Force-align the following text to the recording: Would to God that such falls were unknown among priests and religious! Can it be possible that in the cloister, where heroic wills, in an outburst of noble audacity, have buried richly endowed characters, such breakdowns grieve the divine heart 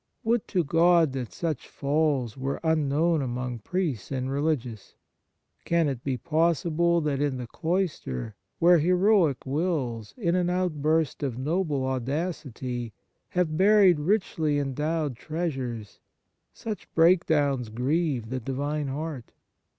Would 0.23 0.47
to 0.47 0.63
God 0.63 1.11
that 1.13 1.31
such 1.31 1.67
falls 1.67 2.35
were 2.35 2.59
unknown 2.63 3.21
among 3.21 3.59
priests 3.59 4.11
and 4.11 4.31
religious! 4.31 4.95
Can 5.63 5.87
it 5.87 6.03
be 6.03 6.17
possible 6.17 7.01
that 7.01 7.21
in 7.21 7.37
the 7.37 7.45
cloister, 7.45 8.35
where 8.57 8.79
heroic 8.79 9.45
wills, 9.45 10.15
in 10.17 10.33
an 10.33 10.49
outburst 10.49 11.21
of 11.21 11.37
noble 11.37 11.85
audacity, 11.85 12.93
have 13.29 13.57
buried 13.57 13.99
richly 13.99 14.57
endowed 14.57 15.19
characters, 15.19 15.99
such 16.51 16.91
breakdowns 16.95 17.69
grieve 17.69 18.31
the 18.31 18.39
divine 18.39 18.87
heart 18.87 19.33